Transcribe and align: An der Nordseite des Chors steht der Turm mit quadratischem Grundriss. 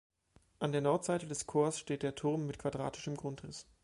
An 0.57 0.71
der 0.71 0.81
Nordseite 0.81 1.27
des 1.27 1.45
Chors 1.45 1.77
steht 1.77 2.01
der 2.01 2.15
Turm 2.15 2.47
mit 2.47 2.57
quadratischem 2.57 3.15
Grundriss. 3.15 3.67